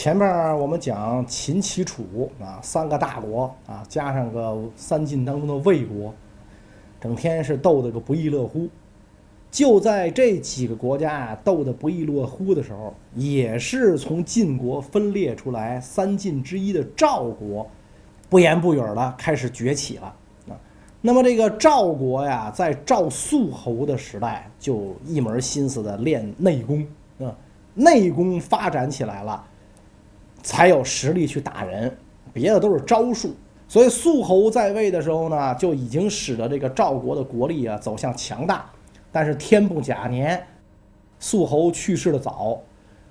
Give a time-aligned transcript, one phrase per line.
[0.00, 6.14] 前面我们讲秦、齐、楚啊三个大国啊，加上个三晋当中的魏国，
[6.98, 8.66] 整天是斗得个不亦乐乎。
[9.50, 17.68] 就在这几个国家啊斗得不亦乐乎的时候，也是从晋国分裂出来三晋之一的赵国，
[18.30, 20.14] 不言不语的开始崛起了
[20.48, 20.56] 啊。
[21.02, 26.86] 那么这个赵国呀，在赵肃侯的时代就一门心思的练内功
[27.18, 27.36] 啊，
[27.74, 29.44] 内功发展起来了。
[30.42, 31.96] 才有实力去打人，
[32.32, 33.34] 别的都是招数。
[33.68, 38.64] 所以肃侯在位的时候呢，就已经使得这个赵国的国力啊走向强大。
[39.12, 40.44] 但是天不假年，
[41.18, 42.60] 肃侯去世的早。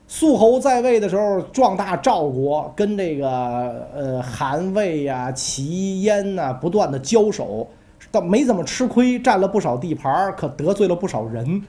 [0.07, 7.67] 肃侯在位的时候壮大赵国，跟这个呃韩魏呀、齐燕呐不断的交手，
[8.11, 11.63] 倒没怎么吃亏，占了不少地盘，可得罪了不少人。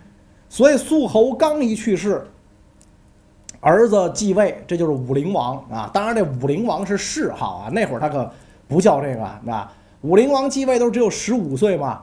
[0.48, 2.26] 所以肃侯刚一去世。
[3.61, 5.91] 儿子继位，这就是武灵王啊！
[5.92, 8.30] 当然，这武灵王是谥号啊，那会儿他可
[8.66, 9.70] 不叫这个啊。
[10.00, 12.00] 武灵王继位都只有十五岁嘛。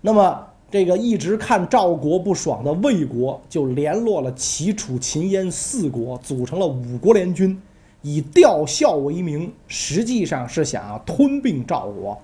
[0.00, 7.60] 那么，这个一直看赵国不爽的魏国，就联络了齐、楚、秦、燕四国，组成了五国联军，
[8.00, 12.18] 以吊孝为名，实际上是想要吞并赵国。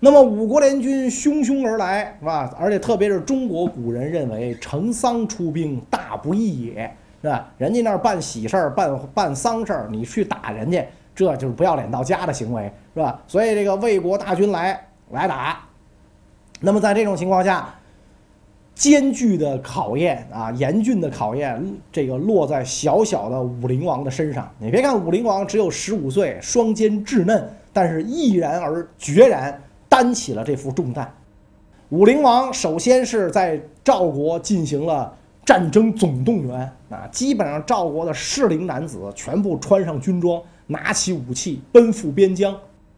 [0.00, 2.54] 那么，五国联军汹汹而来，是吧？
[2.60, 6.94] 而且，特别是中国古人认为，成丧出兵，大不义也。
[7.26, 7.52] 是吧？
[7.58, 13.20] 人家那儿办喜事儿、办办丧事儿，你去打人家，这就是不要脸到家的行为，是吧？
[13.26, 15.58] 所以这个魏国大军来来打，
[16.60, 17.74] 那么在这种情况下，
[18.76, 21.60] 艰巨的考验啊，严峻的考验，
[21.90, 24.48] 这个落在小小的武灵王的身上。
[24.60, 31.12] 你别看武灵王只有十五岁，双肩稚嫩，但是毅然而决然担起了这副重担。
[31.88, 35.12] 武灵王首先是在赵国进行了。
[35.46, 42.52] 战争总动员啊，基本上赵国的适龄男子全部穿上军装，拿起武器，奔赴边疆，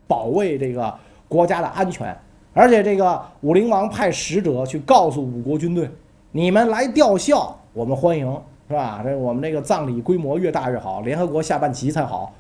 [0.07, 0.93] 保卫这个
[1.29, 2.17] 国家的安全。
[2.55, 5.91] 而且这个武灵王派使者去告诉五国军队
[6.33, 8.27] ：“你们来吊孝，我们欢迎，
[8.67, 9.01] 是吧？
[9.05, 12.35] 这我们这个葬礼规模越大越好，联合国下半旗才好。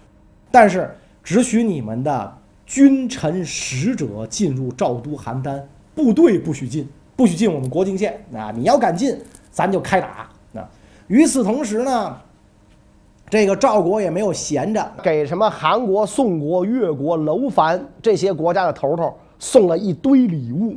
[0.50, 0.90] 但是
[1.22, 5.62] 只许你们的君臣使者进入赵都邯郸，
[5.94, 8.50] 部队不许进，不许进我们国境线啊！
[8.56, 9.14] 你要敢进。”
[9.58, 10.70] 咱就开打啊！
[11.08, 12.16] 与此同时呢，
[13.28, 20.76] 这个赵国也没有闲着，给什么韩国、宋国、越国、楼烦这些国家的头头送了一堆礼物，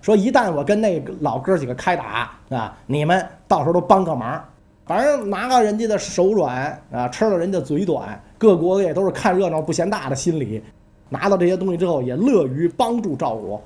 [0.00, 4.42] 说一旦我跟那老哥几个开打啊，你们到时候都帮个忙，
[4.84, 10.60] 反正拿了人家的手软啊，吃了人家嘴短，各国也都是看热闹不嫌大的心理，
[11.08, 13.62] 拿到这些东西之后也乐于帮助赵国。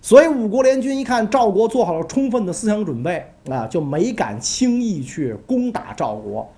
[0.00, 6.48] 所以五国联军一看赵国做好了充分的思想准备啊，就没敢轻易去攻打赵国。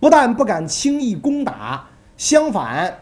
[0.00, 1.86] 不但不敢轻易攻打，
[2.16, 2.92] 相反，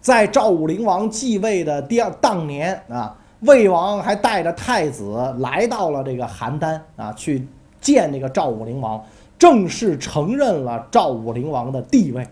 [0.00, 7.46] 在赵武灵王继位的第二当年啊，魏王还带着太子来到了这个邯郸啊，去
[7.80, 9.02] 见那个赵武灵王，
[9.38, 12.26] 正式承认了赵武灵王的地位。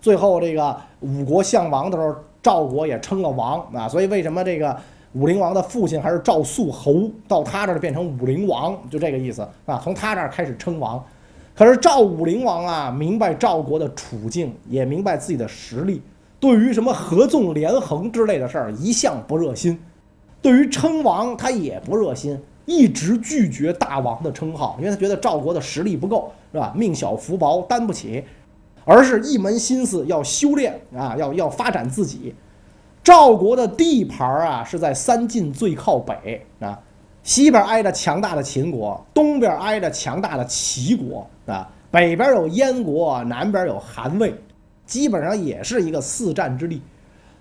[0.00, 3.86] 最后这个五国相王的时候，赵国也称了王啊。
[3.86, 4.74] 所以为什么这个？
[5.12, 9.80] 武灵王的父亲还是赵肃侯，到他这儿变成武灵王，就这个意思啊。
[9.82, 11.04] 从他这儿开始称王，
[11.52, 16.00] 可是赵武灵王啊，明白赵国的处境，也明白自己的实力，
[16.38, 19.76] 对于什么合纵连横之类的事儿，一向不热心。
[20.40, 26.72] 对于称王，他也不热心，一直拒绝大王的称号，因为他觉得赵国的实力不够，是吧？
[26.76, 28.22] 命小福薄，担不起，
[28.84, 32.32] 而是一门心思要修炼啊，要要发展自己。
[33.10, 36.78] 赵国的地盘啊，是在三晋最靠北啊，
[37.24, 44.32] 西边挨着强大的秦国，东边挨着强大的齐国啊，北边有燕国，南边有韩魏，
[44.86, 46.80] 基本上也是一个四战之地。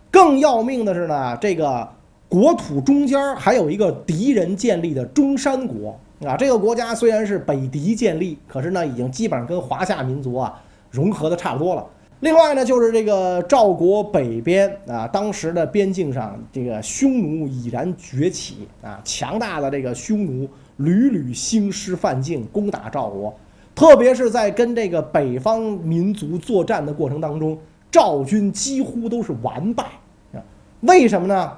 [0.09, 1.88] 更要命的是呢，这个
[2.27, 5.95] 国土中间还有一个敌人建立的中山国
[6.25, 11.86] 啊，这个国家虽然是北狄建立，可是呢，已经基本上跟华夏民族啊融合的差不多了。
[12.21, 23.33] 另外呢，就是这个赵国北边啊，当时的边境上，这个匈奴已然崛起啊，强大的这个匈奴屡屡兴师犯境攻打赵国，
[23.74, 27.57] 特别是在跟这个北方民族作战的过程当中，
[27.89, 29.86] 赵军几乎都是完败
[30.33, 30.44] 啊。
[30.81, 31.54] 为什么呢？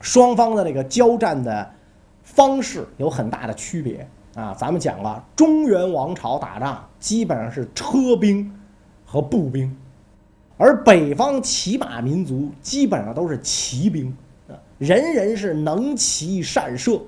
[0.00, 1.70] 双方的这个交战的
[2.24, 4.04] 方式有很大的区别
[4.34, 4.52] 啊。
[4.58, 8.52] 咱们讲了，中原王朝打仗基本上是车兵。
[9.14, 9.72] 和步兵，
[10.56, 14.12] 而北方骑马民族基本上都是骑兵
[14.48, 17.00] 啊，人人是能骑善射。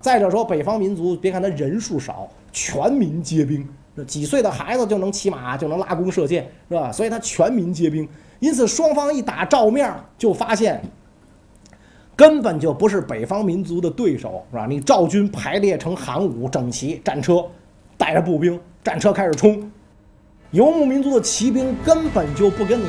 [0.00, 3.68] 再者说，北方民族别看他人数少，全民皆兵
[4.06, 6.90] 几岁的孩子就能骑马，就能拉弓射箭，是吧？
[6.90, 8.08] 所以他全民皆兵。
[8.40, 10.80] 因此，双方一打照面，就发现
[12.16, 14.64] 根本就不是北方民族的对手，是吧？
[14.66, 17.44] 你赵军排列成行伍，整齐，战车
[17.98, 19.70] 带着步兵，战车开始冲。
[20.54, 22.86] 游牧民族的骑兵根本就不跟你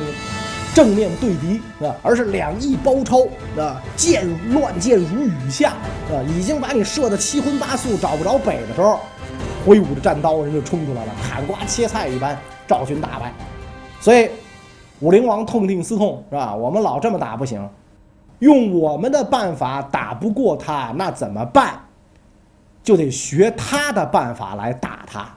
[0.72, 3.22] 正面对敌，啊，而是两翼包抄，
[3.60, 5.70] 啊，箭乱箭如雨下，
[6.08, 9.00] 啊，已经把你射得七荤八素，找不着北的时候。
[9.66, 13.32] 挥舞着战刀，人就冲出来了，砍瓜切菜一般，赵军大败。
[14.00, 14.30] 所以
[15.00, 16.54] 武灵王痛定思痛，是吧？
[16.54, 17.68] 我们老这么打不行，
[18.38, 21.80] 用我们的办法打不过他，那怎么办？
[22.84, 25.28] 就得学他的办法来打他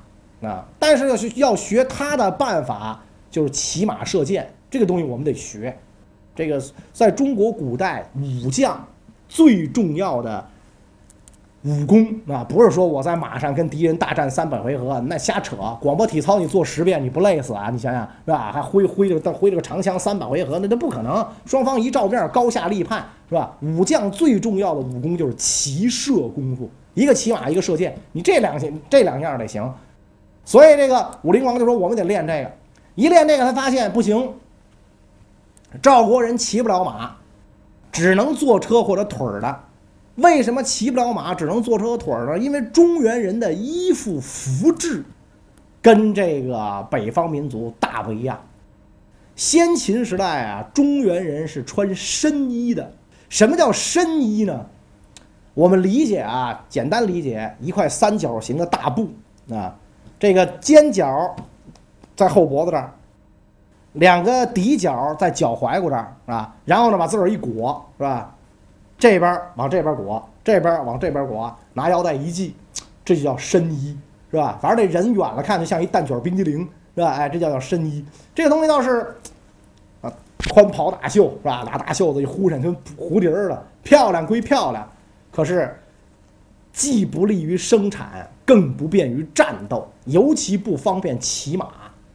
[0.41, 0.65] 啊！
[0.79, 5.77] 但是要学要学他的办法，就是骑马射箭，这个东西我们得学。
[6.35, 6.61] 这个
[6.93, 8.87] 在中国古代武将
[9.27, 10.45] 最重要的。
[11.63, 15.57] 武功啊，不是说我在马上跟敌人大战三百回合，那瞎扯。
[15.81, 17.69] 广播体操你做十遍，你不累死啊？
[17.69, 18.49] 你想想是吧？
[18.49, 21.27] 还挥挥着挥着个长枪三百回合，那那不可能。
[21.45, 23.57] 双方一照面，高下立判，是吧？
[23.59, 28.57] 武将最重要的武功就是骑射功夫，一个骑马，一个射箭，你这两
[28.89, 29.69] 这两样得行。
[30.49, 32.51] 所以这个武灵王就说：“我们得练这个。”
[32.95, 34.33] 一练这个，他发现不行，
[35.79, 37.17] 赵国人骑不了马，
[37.91, 39.59] 只能坐车或者腿儿的。
[40.15, 42.39] 为什么骑不了马，只能坐车和腿儿呢？
[42.39, 45.03] 因为中原人的衣服服制
[45.83, 48.43] 跟这个北方民族大不一样。
[49.35, 52.91] 先秦时代啊，中原人是穿深衣的。
[53.29, 54.65] 什么叫深衣呢？
[55.53, 59.09] 我们理解啊，简单理解，一块三角形的大布
[59.51, 59.77] 啊，
[60.19, 61.33] 这个尖角
[62.15, 62.91] 在后脖子这儿，
[63.93, 68.35] 两个底角在脚踝骨这儿啊，然后呢，把自个儿一裹，是吧？
[68.97, 72.53] 这边往这边裹，这边往这边裹，拿腰带一系，
[73.05, 73.97] 这就叫深衣，
[74.29, 74.59] 是吧？
[74.61, 77.11] 反正这人远了看就像一蛋卷冰激凌，是吧？
[77.11, 78.05] 哎，这叫叫深衣。
[78.35, 79.15] 这个东西倒是
[80.01, 80.11] 啊，
[80.51, 81.63] 宽袍大袖，是吧？
[81.65, 84.85] 拿大袖子一呼上，跟蝴蝶似的，漂亮归漂亮，
[85.31, 85.73] 可是
[86.71, 91.67] 既不利于生产，更不便于战斗，尤其不方便骑马。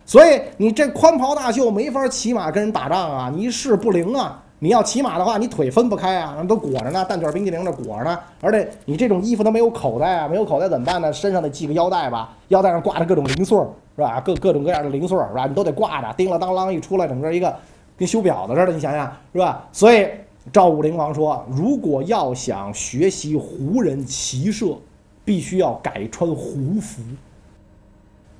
[0.06, 4.40] 所以你这宽袍大袖没法骑马跟人打仗啊，你一试不灵啊。
[4.60, 8.18] 你要骑马的话，你腿分不开啊，都裹着呢，蛋卷冰激凌那裹着呢。
[8.40, 11.12] 而且你这种衣服它没有口袋啊，没有口袋怎么办呢？
[11.12, 14.18] 身上得系个腰带吧，腰带上挂着各种零碎儿，是吧？
[14.24, 15.46] 各各种各样的零碎儿，是吧？
[15.46, 17.54] 你都得挂着，叮了当啷一出来，整个一个
[17.98, 19.66] 跟修表的似的，你想想，是吧？
[19.70, 20.08] 所以
[20.52, 24.76] 赵武灵王说，如果要想学习胡人骑射，
[25.24, 27.02] 必须要改穿胡服。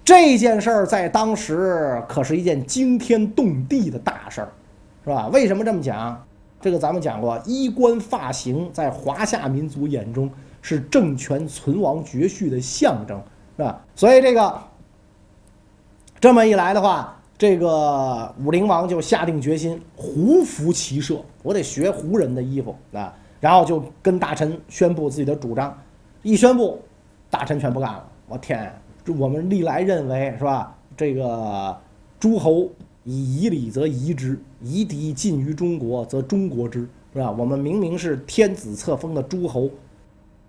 [0.05, 4.53] 这件事儿在当时可是一件惊天动地的大事儿。
[5.06, 5.29] 是吧？
[5.29, 6.25] 为什么这么讲？
[6.62, 10.31] 这个咱们讲过，衣冠发型在华夏民族眼中
[10.62, 13.23] 是政权存亡绝续的象征，
[13.59, 13.85] 是吧？
[13.95, 14.59] 所以这个
[16.19, 23.15] 这么一来的话，这个武灵王就下定决心，胡服骑射，我得学胡人的衣服啊！
[23.41, 25.77] 然后就跟大臣宣布自己的主张，
[26.23, 26.81] 一宣布，
[27.31, 28.07] 大臣全不干了。
[28.29, 28.73] 我天，
[29.19, 30.77] 我们历来认为是吧？
[30.97, 31.77] 这个
[32.19, 32.69] 诸侯。
[33.07, 37.31] 以夷礼则夷之，夷狄近于中国则中国之，是吧？
[37.31, 39.69] 我们明明是天子册封的诸侯，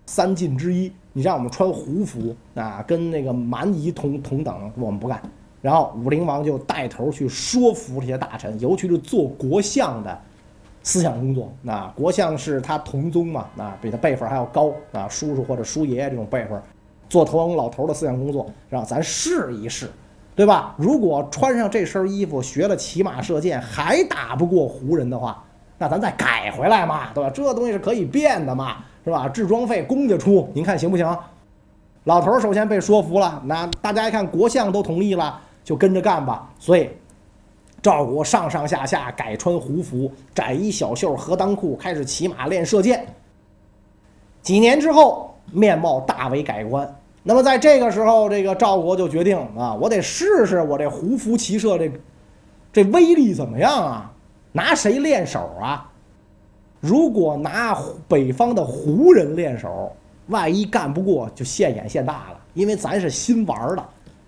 [0.06, 5.22] 三晋之一，你让我们穿胡服啊，跟那个蛮夷同同等，我们不干。
[5.66, 10.16] 然后武灵王就带头去说服这些大臣，尤其是做国相的
[10.84, 11.52] 思想工作。
[11.64, 16.62] 那国相是他同宗嘛，那比他辈分还要高啊，叔叔或者叔爷爷这种辈分，
[17.10, 19.90] 做头老头的思想工作，让咱试一试。
[20.36, 20.76] 对吧？
[20.78, 25.44] 如果穿上这身衣服，学了骑马射箭，还打不过胡人的话，
[25.80, 27.30] 那咱再改回来嘛，对吧？
[27.34, 29.28] 这东西是可以变的嘛，是吧？
[29.30, 31.18] 制装费公家出，您看行不行？
[32.04, 36.50] 老头首先被说服了，那大家一看国相都同意了，就跟着干吧。
[36.58, 36.90] 所以
[37.82, 43.06] 赵国上上下下改穿胡服，窄衣小袖，合裆裤，开始骑马练射箭。
[44.42, 46.90] 几年之后，面貌大为改观。
[47.24, 51.92] 那么在这个时候，这个赵国就决定啊，我得试试我这胡服骑射这
[52.72, 54.12] 这威力怎么样啊？
[54.52, 55.92] 拿谁练手啊？
[56.80, 57.76] 如果拿
[58.08, 59.92] 北方的胡人练手，
[60.28, 62.40] 万一干不过，就现眼现大了。
[62.54, 63.84] 因为咱是新玩的，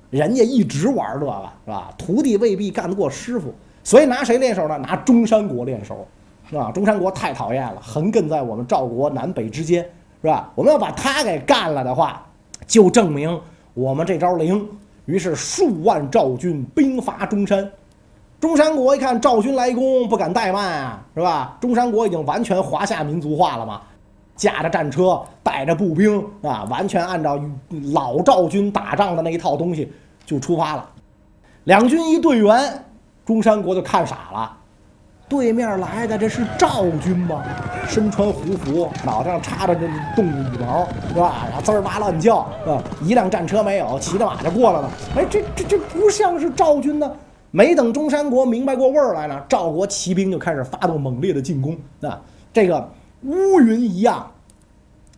[0.09, 1.93] 人家一直玩这个，是吧？
[1.97, 4.77] 徒弟未必干得过师傅，所以拿谁练手呢？
[4.77, 6.07] 拿中山国练手，
[6.49, 6.71] 是吧？
[6.71, 9.83] 中山国太讨厌了，横亘在我们赵国南北之间，
[10.21, 10.51] 是吧？
[10.55, 12.23] 我们要把他给干了的话。
[12.65, 13.39] 就证明
[13.75, 14.67] 我们这招灵，
[15.05, 17.71] 于是数万赵军兵伐中山。
[18.41, 21.57] 中山国一看赵军来攻，不敢怠慢啊，是吧？
[21.61, 23.81] 中山国已经完全华夏民族化了嘛，
[24.37, 27.37] 驾着战车，带着步兵啊，完全按照
[27.91, 29.91] 老赵军打仗的那一套东西，
[30.25, 30.89] 就出发了。
[31.65, 32.85] 两军一队员，
[33.25, 34.53] 中山国就看傻了。
[35.27, 37.43] 对面来的这是赵军吗？
[37.85, 41.43] 身穿胡服，脑袋上插着这动物羽毛，是吧？
[41.47, 42.81] 然后滋儿哇乱叫，啊？
[43.03, 44.89] 一辆战车没有，骑着马就过来了。
[45.17, 47.11] 哎，这这这不像是赵军呢。
[47.51, 52.21] 没等中山国明白过味儿来呢，赵国骑兵就开始发动猛烈的进攻啊！
[52.53, 52.89] 这个
[53.23, 54.29] 乌云一样，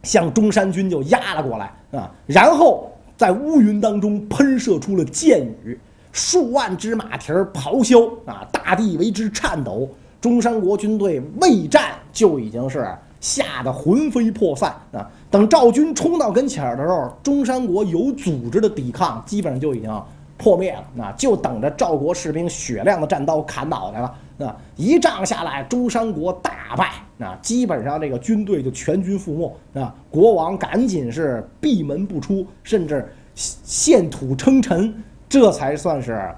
[0.04, 2.12] 向中山军就压了过来啊！
[2.26, 5.80] 然后在乌云当中喷射出了箭雨，
[6.12, 8.48] 数万只马蹄儿咆哮啊！
[8.52, 9.90] 大地为之颤抖。
[10.22, 12.88] 中山国军队未战就已经是
[13.22, 15.10] 吓得魂飞魄散啊！
[15.30, 20.04] 等赵军冲到跟前儿的时候，中山国有组织的抵抗基本上就已经。
[20.42, 24.16] 破灭了，那就等着赵国士兵雪亮的战刀砍脑袋了。
[24.42, 29.82] 那一仗下来，中山国大败，那基本上这个军队就全军覆没。
[29.82, 36.34] 啊，国王赶紧是闭门不出，甚至献土称臣，这才算是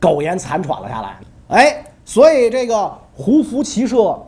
[0.00, 1.20] 苟延残喘了下来。
[1.48, 4.18] 哎，所以这个胡服骑射，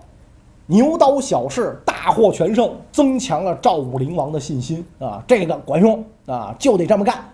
[0.66, 7.24] 牛刀小试，大获全胜，增强了赵武灵王的信心啊，这个管用啊，就得这么干。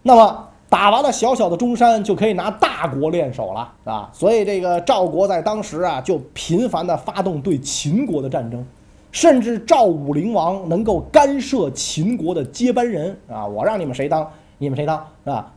[0.00, 4.08] 那么打完了小小的中山，就可以拿大国练手了啊！
[4.10, 8.64] 所以这个赵国在当时啊，就频繁的发动对秦国的战争，
[9.10, 13.46] 甚至赵武灵王能够干涉秦国的接班人啊！
[13.46, 14.26] 我让你们谁当，
[14.56, 15.52] 你们谁当啊？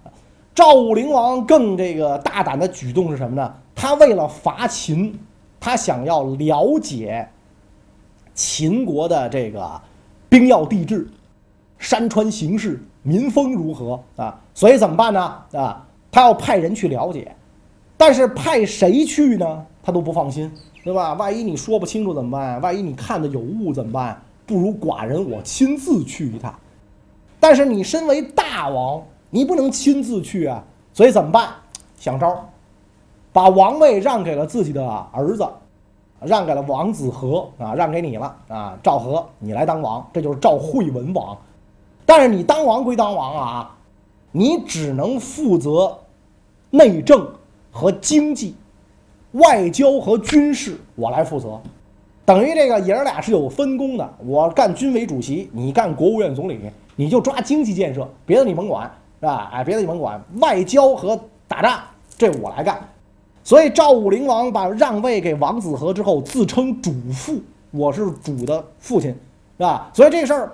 [0.53, 3.53] 赵武灵王更这个大胆的举动是什么呢？
[3.73, 5.17] 他为了伐秦，
[5.61, 7.25] 他想要了解
[8.33, 9.81] 秦国的这个
[10.27, 11.07] 兵要地质、
[11.79, 12.83] 山川形势。
[13.05, 14.35] 民风如何啊？
[14.55, 15.19] 所以怎么办呢？
[15.53, 17.35] 啊，他要派人去了解，
[17.95, 19.65] 但是派谁去呢？
[19.83, 20.51] 他都不放心，
[20.83, 21.13] 对吧？
[21.13, 22.59] 万一你说不清楚怎么办？
[22.61, 24.19] 万一你看的有误怎么办？
[24.47, 26.53] 不如寡人我亲自去一趟。
[27.39, 30.63] 但是你身为大王，你不能亲自去啊。
[30.91, 31.49] 所以怎么办？
[31.99, 32.49] 想招，
[33.31, 35.47] 把王位让给了自己的儿子，
[36.21, 41.37] 让给了王子和啊，让给你了啊，赵和，你来当王，这就是赵惠文王。
[42.05, 43.75] 但是你当王归当王啊，
[44.31, 45.97] 你只能负责
[46.69, 47.27] 内政
[47.71, 48.55] 和经济、
[49.31, 51.59] 外交和军事，我来负责。
[52.23, 56.59] 等于这个爷儿俩是有分工的，我干军委主席，你干国务院总理，
[56.95, 59.49] 你就抓经济建设，别的你甭管，是吧？
[59.51, 61.79] 哎，别的你甭管，外交和打仗
[62.17, 62.79] 这我来干。
[63.43, 69.11] 所以赵武灵王把让位给王子和之后，自称主父，我是主的父亲，
[69.57, 69.89] 是吧？
[69.93, 70.51] 所以这事儿。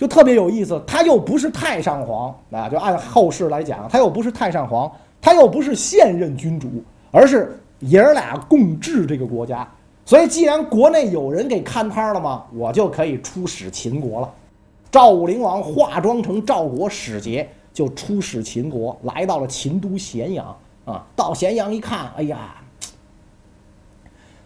[0.00, 4.90] 就特别有意思，他又不是太上皇啊，就按后世来讲，他又不是太上皇，
[5.20, 9.68] 他又不是现任君主，而是爷儿俩共治这个国家。
[10.06, 14.32] 所以，既然国内有人给看摊了嘛，我就可以出使秦国了。
[14.90, 21.04] 赵武灵王化妆成赵国使节，就出使秦国，来到了秦都咸阳啊。
[21.14, 22.54] 到咸阳一看，哎呀，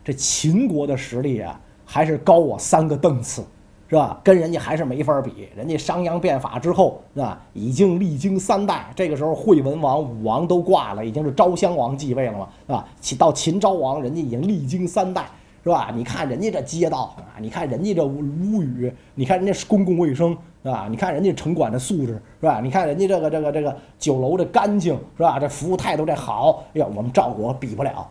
[0.02, 3.44] 这秦国的实力啊，还是高我三个档次。
[3.86, 4.18] 是吧？
[4.24, 5.48] 跟人家还是没法比。
[5.54, 7.40] 人家商鞅变法之后，是吧？
[7.52, 8.90] 已经历经三代。
[8.96, 12.88] 这个时候，惠文王、武王都挂了，已经是昭襄王继位了嘛，是吧？
[13.18, 15.26] 到秦昭王，人家已经历经三代，
[15.62, 15.92] 是吧？
[15.94, 20.86] 你看人家这街道啊，你看人家这屋宇，你看人家是公共卫生，是吧？
[20.90, 22.60] 你看人家城管的素质，是吧？
[22.62, 25.38] 你看人家这个这个这个酒楼的干净，是吧？
[25.38, 28.08] 这服务态度这好，哎呀，我们赵国比不了，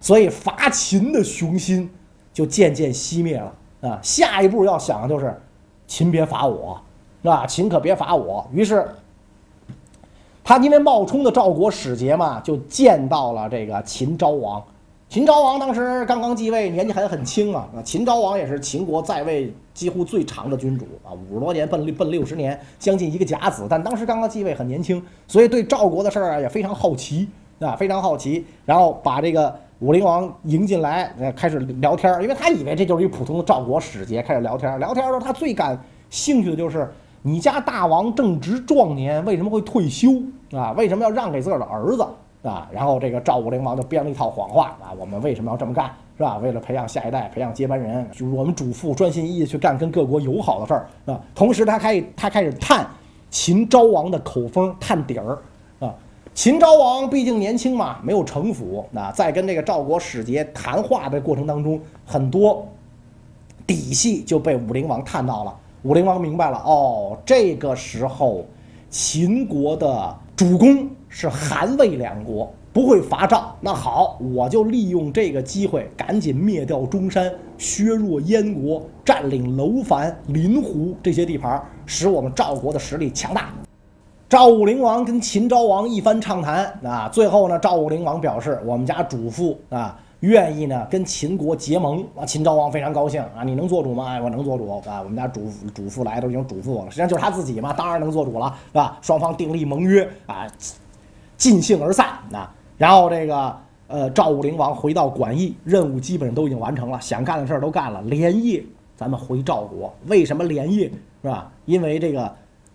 [0.00, 1.90] 所以伐秦的雄心
[2.32, 3.52] 就渐渐熄灭了。
[3.80, 5.32] 啊，下一步要想的就是，
[5.86, 6.80] 秦别伐我，
[7.22, 7.46] 是吧？
[7.46, 8.44] 秦可别伐我。
[8.52, 8.88] 于是，
[10.42, 14.60] 他因为冒充的赵国使节嘛，就见到了这个秦昭王。
[15.08, 17.68] 秦昭王当时刚刚继位，年纪还很轻啊。
[17.84, 23.64] 秦昭王也是秦国在位几乎最长的君主啊，五十多年，奔奔六十年，将近一个甲子。
[23.70, 27.28] 但当时刚刚继位，很年轻，所以对赵国的事儿啊也非常好奇
[27.60, 28.44] 啊，非常好奇。
[28.66, 29.56] 然后把这个。
[29.80, 35.78] 武灵王迎进来，开始聊天因为他以为这就是一普通的赵国使节，开始聊天聊天的时候，他最感
[36.10, 36.90] 兴趣的就是
[37.22, 40.20] 你家大王正值壮年，为什么会退休
[40.50, 40.72] 啊？
[40.72, 42.04] 为什么要让给自个儿的儿子
[42.42, 42.68] 啊？
[42.72, 46.38] 然后这个赵武灵王就编了一套谎话啊，我们为什么要这么干，是吧？
[46.38, 51.20] 为了培养下一代，培养接班人，就是我们主父专心一意去干跟各国友好的事儿啊。
[51.36, 52.84] 同时，他开他开始探
[53.30, 55.38] 秦昭王的口风，探底儿。
[56.38, 58.84] 秦昭王毕竟年轻嘛，没有城府。
[58.92, 62.64] 那在跟这个赵国使节谈话的过程当中，很多
[63.66, 65.52] 底细就被武灵王探到了。
[65.82, 68.46] 武灵王明白了，哦，这个时候
[68.88, 73.52] 秦国的主公是韩魏两国，不会伐赵。
[73.60, 83.52] 那好，我就利用这个机会，赶紧灭掉中山，削弱燕国，占领楼烦、临湖这些地盘，使我们赵国的实力强大。
[84.28, 92.26] 赵武灵王跟秦昭王一番畅谈啊，最后呢，赵武灵王表示，我们家主父啊，愿意呢跟秦国结盟啊。
[92.26, 94.06] 秦昭王非常高兴啊，你能做主吗？
[94.06, 98.98] 哎，我能做主啊，我们家主主父来都已经嘱咐我了，实际上就是他自己嘛，当然能做主了，是吧？
[99.00, 100.46] 双方订立盟约啊，
[101.38, 102.54] 尽兴而散啊。
[102.76, 103.56] 然后这个
[103.86, 108.62] 呃，赵武灵王回到馆驿，任务基本上都已经完成了，想干的事儿都干了，连夜
[108.94, 109.90] 咱们回赵国。
[110.06, 110.90] 为什么连夜
[111.22, 111.50] 是吧？
[111.64, 112.30] 因为这个。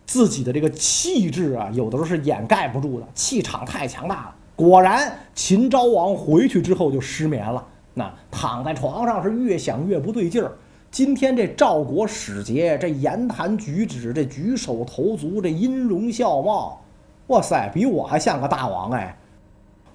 [0.06, 4.36] 自己的这个气质啊，有的时候是掩盖不住的，气场太强大了。
[4.56, 10.52] 果然，秦昭王回去之后就失眠了，那躺在床上是越想越不对劲儿。
[10.92, 16.80] 今天这赵国使节，这言谈举止，这举手投足，这音容笑貌，
[17.28, 19.18] 哇塞，比我还像个大王哎！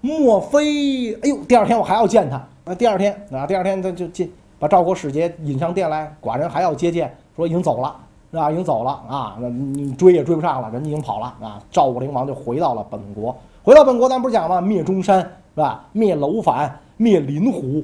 [0.00, 1.14] 莫非？
[1.14, 2.44] 哎呦，第二天我还要见他。
[2.64, 7.94] 那第二天啊，第二天他就进，把赵国使节引上殿来，寡人还要接见，说已经走了。
[8.30, 8.50] 是吧？
[8.50, 11.62] 已经走了啊，那你追也追不上了，人家已经跑了啊。
[11.70, 14.60] 赵武灵王就回到了本国，回到本国，咱不是讲吗？
[14.60, 15.88] 灭中山是吧？
[15.92, 17.82] 灭楼烦，灭林胡，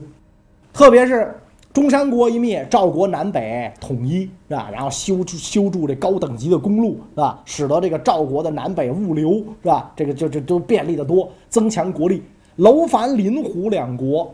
[0.72, 1.34] 特别是
[1.72, 4.68] 中山国一灭，赵国南北统一是吧？
[4.70, 7.40] 然后修修筑这高等级的公路是吧？
[7.44, 9.90] 使得这个赵国的南北物流是吧？
[9.96, 12.22] 这个就就都便利的多，增强国力。
[12.56, 14.32] 楼烦、林胡两国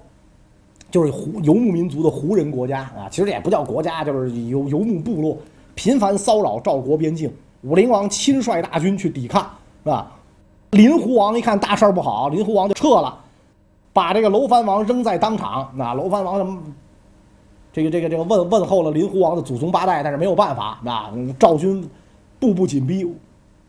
[0.91, 5.39] 就是胡游牧民族的胡人国家啊，其实也不叫国家，就是游游牧部落。
[5.75, 9.43] 频繁骚扰赵国边境，武灵王亲率大军去抵抗，
[9.85, 10.11] 是吧？
[10.71, 13.19] 林胡王一看大事不好，林胡王就撤了，
[13.93, 15.69] 把这个楼烦王扔在当场。
[15.75, 16.63] 那楼烦王
[17.73, 21.89] 这个这个这个问问候了林胡王的祖宗八代，但是没有办法，啊，赵军
[22.39, 23.07] 步步紧逼，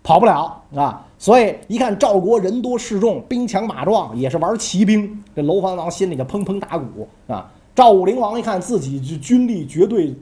[0.03, 1.05] 跑不了啊。
[1.17, 7.51] 所以一看赵国人多势众，兵强马壮，也是玩骑兵，这楼烦王心里就砰砰打鼓啊。
[7.74, 10.15] 赵武灵王一看自己军力绝对。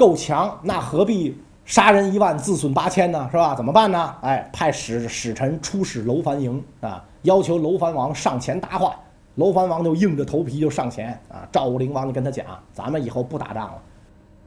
[0.00, 3.28] 够强，那何必杀人一万，自损八千呢？
[3.30, 3.54] 是吧？
[3.54, 4.14] 怎么办呢？
[4.22, 8.96] 哎，派使使臣出使楼烦营啊，要求楼烦王上前答话。
[9.34, 11.46] 楼烦王就硬着头皮就上前啊。
[11.52, 13.82] 赵武灵王就跟他讲：“咱们以后不打仗了，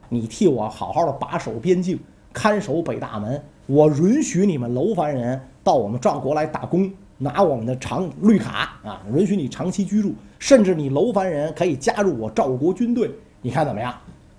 [0.08, 1.98] 你替我好好的把守边境，
[2.32, 3.40] 看守北大门。
[3.66, 13.08] 我允许你们楼烦人到我们赵国来打工，拿我们的长绿卡啊，允许你长期居住，甚至你楼烦人可以加入我赵国军队。
[13.40, 13.94] 你看怎么样？”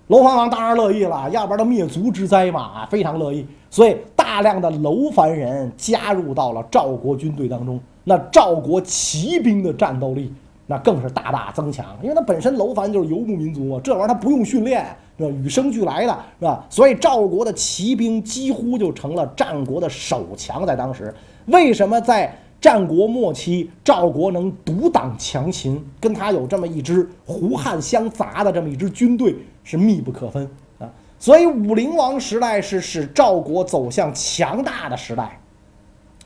[0.08, 3.44] 楼烦王当然乐意了，要不然他灭族之灾嘛，非常乐意。
[3.68, 10.32] 所以大量的楼烦人加入到了赵国军队当中，那赵国骑兵的战斗力
[10.66, 14.86] 那更是大大增强，因为他本身楼烦就是游牧民族嘛，这玩意儿他不用训练，
[15.18, 15.30] 是吧？
[15.42, 16.64] 与生俱来的，是吧？
[16.70, 21.12] 所以赵国的骑兵几乎就成了战国的首强，在当时，
[21.46, 22.32] 为什么在？
[22.60, 30.90] 战国末期，赵国能独挡强秦，跟他有这么一支胡汉相杂的这么一支军队是密不可分啊。
[31.18, 35.38] 所以武灵王时代是使赵国走向强大的时代，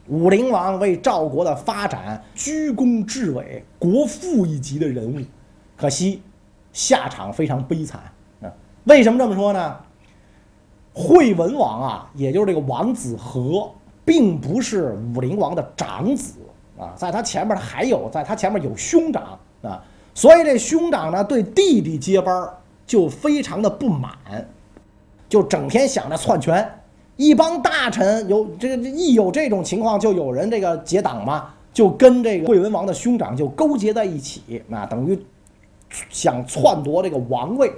[0.07, 5.19] 武灵王为赵国的发展居功至伟，国父一级的人物。
[5.77, 6.23] 可惜
[6.73, 8.01] 下场非常悲惨
[8.41, 8.49] 啊。
[8.85, 9.77] 为什么这么说呢？
[10.95, 13.71] 惠文王啊，也就是这个王子和。
[14.05, 16.35] 并不是武灵王的长子
[16.79, 19.83] 啊，在他前面还有，在他前面有兄长啊，
[20.15, 22.49] 所以这兄长呢对弟弟接班
[22.87, 24.11] 就非常的不满，
[25.29, 26.69] 就整天想着篡权。
[27.17, 35.19] 一帮大臣有这个一有这种情况，就有人这个结党嘛，就跟这个惠文王的兄长就勾结在一起，那等于
[36.09, 37.71] 想篡夺这个王位。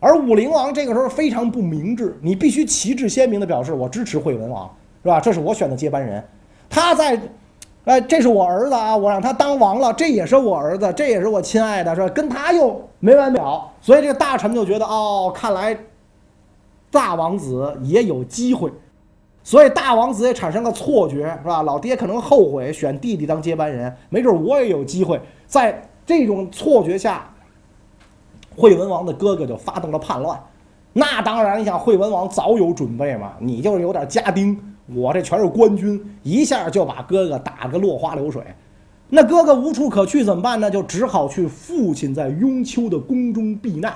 [0.00, 4.70] 而武灵王这个时候非常不明智，你必须旗帜鲜明的表示我支持惠文王。
[5.08, 5.20] 是吧？
[5.20, 6.22] 这是我选的接班人，
[6.68, 7.18] 他在，
[7.84, 12.08] 哎，这是我儿子啊，我让他当王了，这也是我儿子，这也是我亲爱的，是吧？
[12.10, 15.74] 跟他又没完没了，所以这个大臣就觉得，哦，看来
[16.90, 18.70] 大王子也有机会，
[19.42, 21.62] 所以大王子也产生了错觉，是吧？
[21.62, 25.18] 老爹可能后悔选弟弟当接班人，没准我也有机会。
[25.46, 27.30] 在这种错觉下，
[28.54, 30.38] 惠文王的哥哥就发动了叛乱。
[30.92, 34.67] 那当然，你想惠文王早有准备嘛，你就是有点家丁。
[34.94, 38.42] 我这全是官军，一下就把哥哥打个落花流水。
[39.10, 40.70] 那哥哥无处可去怎么办呢？
[40.70, 43.92] 就只好去父亲在雍丘的宫中避难，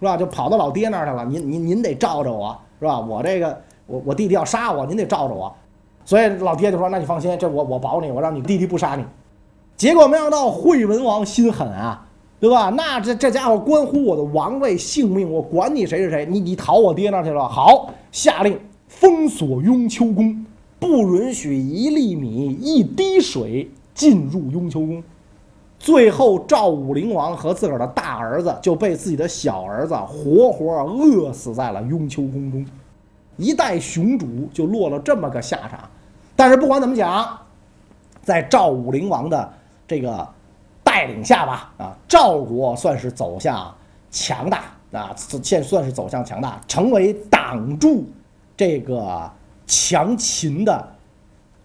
[0.00, 0.16] 是吧？
[0.16, 1.24] 就跑到老爹那儿去了。
[1.24, 2.98] 您您您得罩着我，是吧？
[2.98, 5.54] 我这个我我弟弟要杀我，您得罩着我。
[6.04, 9.04] 所以老爹就说：“那你放心，这我我保你，我让你弟弟不杀你。”
[9.76, 12.04] 结果没想到惠文王心狠啊，
[12.40, 12.70] 对吧？
[12.70, 17.46] 那这这家伙关乎我的王位性命，我管你谁是谁，你你逃我爹那儿去了。
[17.46, 18.58] 好，下令。
[18.88, 20.44] 封锁雍丘宫，
[20.80, 25.02] 不允许一粒米、一滴水进入雍丘宫。
[25.78, 32.66] 最后，赵武灵王和自个儿的大儿子就被自己的小儿子活活饿死在了雍丘宫中，
[33.36, 35.78] 一代雄主就落了这么个下场。
[36.34, 37.38] 但是不管怎么讲，
[38.22, 39.52] 在赵武灵王的
[39.86, 40.26] 这个
[40.82, 43.72] 带领下吧，啊，赵国算是走向
[44.10, 48.04] 强大啊，现算是走向强大，成为挡住
[48.58, 49.30] 这个
[49.68, 50.96] 强秦的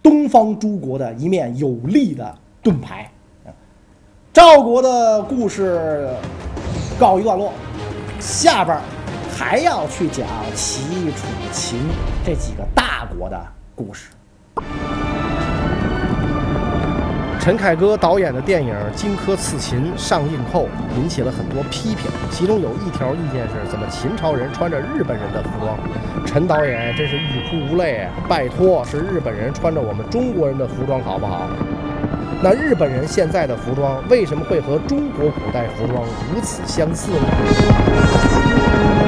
[0.00, 3.10] 东方诸国的一面有力的盾牌。
[4.32, 6.08] 赵国的故事
[6.96, 7.52] 告一段落，
[8.20, 8.78] 下边
[9.36, 11.80] 还要去讲齐、楚、秦
[12.24, 14.10] 这几个大国的故事。
[17.44, 22.10] 陈凯歌导演的电影《荆轲刺秦》上映后，引起了很多批评。
[22.30, 25.78] 其中有一条意见是：怎么秦朝人穿着日本人的服装？
[26.24, 28.10] 陈导演真是欲哭无泪啊！
[28.26, 31.46] 拜托，是日本人穿着我们中国人的服装好不好？
[32.42, 36.02] 那日本人现在的服装为什么会和中国古代服装
[36.32, 39.03] 如此相似呢？